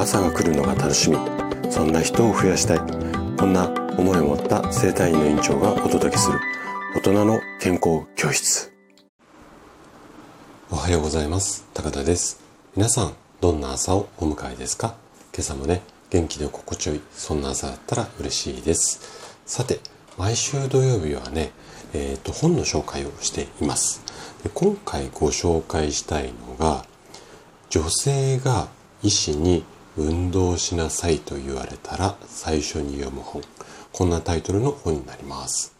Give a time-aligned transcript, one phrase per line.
[0.00, 1.18] 朝が来るのが楽しみ。
[1.70, 2.78] そんな人を増やしたい。
[3.36, 3.68] こんな
[3.98, 6.40] 思いを持った生体院の院長がお届けする。
[6.96, 8.72] 大人の健康教室。
[10.70, 11.66] おはようございます。
[11.74, 12.40] 高田です。
[12.74, 14.94] 皆さんどんな朝をお迎えですか？
[15.34, 19.36] 今朝もね元気で心地よいそんな朝だったら嬉しいです。
[19.44, 19.80] さて
[20.16, 21.50] 毎週土曜日はね
[21.92, 24.02] えーと、本の紹介をしています。
[24.42, 26.86] で今回ご紹介したいのが
[27.68, 28.68] 女性が
[29.02, 29.62] 医師に
[29.96, 33.42] 運動しなさいと言われたら最初に読む本。
[33.92, 35.74] こんなタイトルの本になります。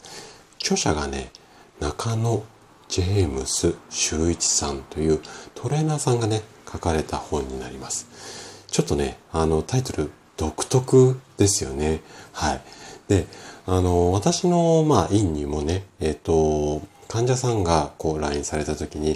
[0.60, 1.30] 著者がね
[1.78, 2.42] 中野
[2.88, 5.20] ジェームス修一さんという
[5.54, 8.64] トレーナーさんがね書かれた本になります。
[8.66, 12.00] ちょっとねあのタイトル独特ですよね。
[12.32, 12.60] はい。
[13.08, 13.26] で
[13.72, 19.14] あの、私の、まあ、院にもね、えっ、と、患者さんがこう LINE された時に、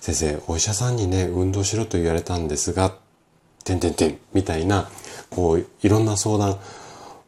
[0.00, 2.94] 先生、お医者さんにね、運動しろと言われたんですが、
[3.64, 4.88] てんてんてん、みたいな、
[5.30, 6.58] こう、いろんな相談、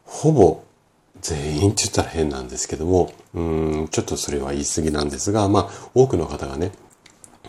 [0.05, 0.63] ほぼ
[1.21, 6.71] 全員って言ったら変なんですけども、うん、ちょっとそれは言い過ぎなんですが、まあ、多くの方がね、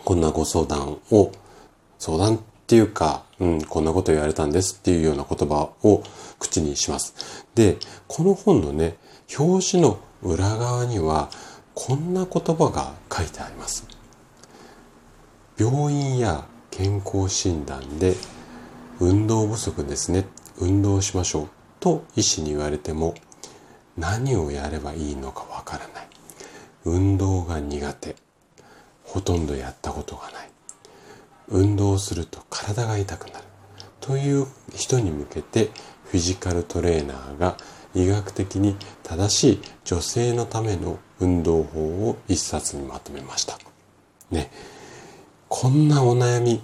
[0.05, 1.33] こんなご相談を、
[1.99, 6.03] 相談っていうか、うん、こんなこと言われたんですっていうような言葉を
[6.39, 7.47] 口にします。
[7.55, 8.97] で、この本のね、
[9.39, 11.31] 表紙の裏側には
[11.75, 13.87] こんな言葉が書いてあります。
[15.59, 18.15] 病院や健康診断で
[19.01, 20.25] 運動不足ですね、
[20.59, 21.49] 運動しましょう
[21.81, 23.15] と医師に言われても
[23.97, 26.09] 何をやればいいのかわからない。
[26.85, 28.17] 運動が苦手。
[29.05, 30.51] ほとんどやったことがない。
[31.49, 33.45] 運動すると体が痛くなる。
[34.01, 35.71] という人に向けて
[36.05, 37.57] フィジカルトレーナーが
[37.95, 43.59] 医学的に正しい女性のための運動法を一冊にまとめました。
[44.31, 44.51] ね。
[45.49, 46.61] こんなお悩み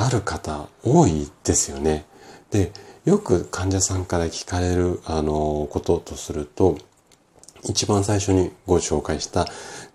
[0.00, 2.06] ある方多いですよね。
[2.50, 2.72] で、
[3.04, 6.78] よく患者さんから聞かれる、あの、こととすると、
[7.64, 9.46] 一番最初にご紹介した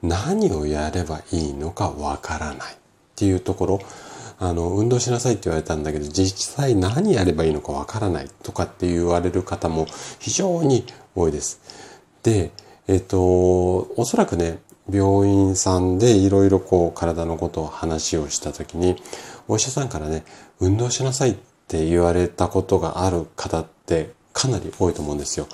[0.04, 2.78] 何をやればいいのかわからないっ
[3.16, 3.80] ていうところ、
[4.38, 9.88] あの、運動しなさいって言われたんだけど、実際何やればいいのかわからないとかって言われる方も
[10.20, 10.86] 非常に
[11.16, 11.60] 多いです。
[12.22, 12.52] で、
[12.88, 14.60] えっと、おそらくね、
[14.90, 18.96] 病院さんでいろいろこう体のことを話をしたときに、
[19.48, 20.24] お医者さんからね、
[20.60, 21.36] 運動しなさいっ
[21.68, 25.48] て言われたことがある方ってかなり多いと思うんですよ。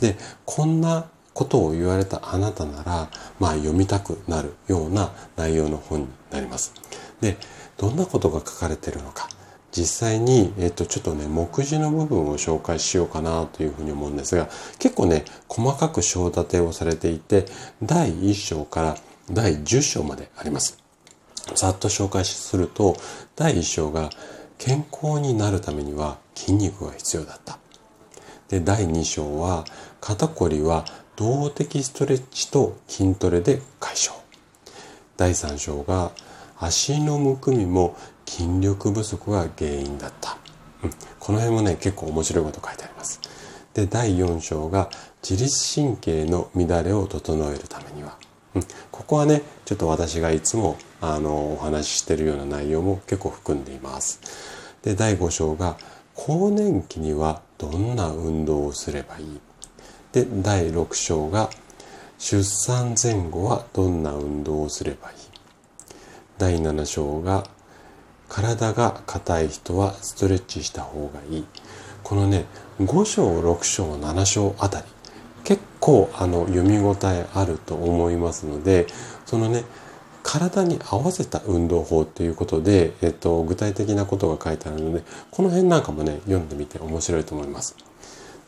[0.00, 6.72] で、こんなことを言われたあなたなら、まあ読みたくなるような内容の本になります。
[7.20, 7.36] で、
[7.76, 9.28] どんなことが書かれているのか
[9.70, 14.48] 実際に、えっと、ちょっとね、目次の部分を紹介しようかなというふうに思うんですが、
[14.78, 17.46] 結構ね、細かく章立てをされていて、
[17.82, 18.96] 第1章から
[19.30, 20.78] 第10章まであります。
[21.54, 22.96] ざっと紹介すると、
[23.36, 24.10] 第1章が、
[24.56, 27.58] 健康になるためには筋肉が必要だった。
[28.48, 29.64] で、第2章は、
[30.00, 30.84] 肩こりは
[31.16, 34.16] 動的ストレッチと筋トレで解消。
[35.16, 36.12] 第3章が、
[36.58, 37.96] 足のむくみも
[38.28, 40.36] 筋力不足が原因だった。
[40.84, 43.20] うん、この辺もね、結構面白いこと書いてあります。
[43.74, 44.90] で、第4章が
[45.28, 48.16] 自律神経の乱れを整えるためには。
[48.54, 54.20] うん、ここはね、ちょっと私がいつもあのお話ししてるような内容も結構含んでいます。
[54.82, 55.76] で、第5章が
[56.14, 59.40] 更年期にはどんな運動をすればいい？
[60.12, 61.50] で、第6章が
[62.18, 65.16] 出産前後はどんな運動をすればいい？
[66.38, 67.44] 第7章が
[68.28, 71.44] 体が硬い人はストレッチした方がいい。
[72.02, 72.46] このね
[72.80, 74.86] 5章6章7章あたり
[75.44, 78.86] 結構あの読み応えあると思いますので
[79.26, 79.64] そのね
[80.22, 87.76] 体に合わせた運動法ということで、えっと、具体的なことが書いてあるのでこの辺なんかもね読んでみて面白いと思います。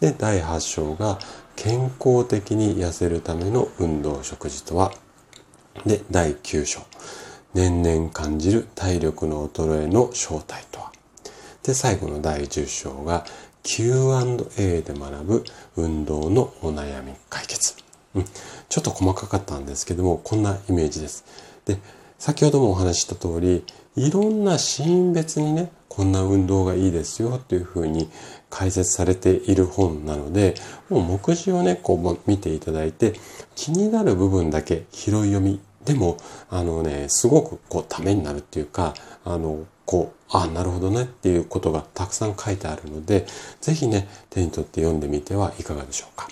[0.01, 1.19] で第8章が
[1.57, 4.93] 健康的に痩せるための運動食事とは。
[5.87, 6.81] で第9章。
[7.55, 10.93] 年々感じる体力の衰えの正体とは。
[11.63, 13.25] で、最後の第10章が
[13.63, 15.45] Q&A で学ぶ
[15.77, 17.75] 運動のお悩み解決。
[18.15, 18.25] うん、
[18.69, 21.25] ちょっと細かかったんですけども、こんなイメージです。
[21.67, 21.79] で、
[22.19, 23.65] 先ほどもお話しした通り、
[23.97, 28.09] いろんなシーン別にね、こんな運動がいいですよっていうふうに
[28.49, 30.55] 解説されている本なので、
[30.89, 33.15] もう目次をね、こう見ていただいて、
[33.57, 36.19] 気になる部分だけ拾い読みでも、
[36.51, 38.95] あのね、すごくこうためになるっていうか、
[39.25, 43.27] あの、こう、ああ、なるほどねっていうことがたくさん書いてあるので、
[43.61, 46.29] ぜひね、手に取って読んでみてはいかがでしょうか。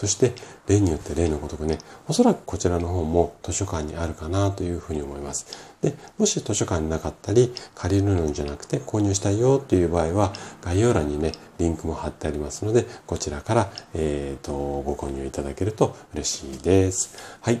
[0.00, 0.32] そして
[0.66, 1.76] 例によって例のごとくね、
[2.08, 5.46] おそらくこちらの方も図書館にあるかなというふうに思います。
[5.82, 10.32] で、もし図書館になかったり、借りるのじゃなくて購入したいよっていう場合は、
[10.62, 17.38] 概要欄にね、リンクも貼ってありますので、こちらから、えっ、ー、と、ご購入いただけると嬉しいです。
[17.42, 17.60] はい。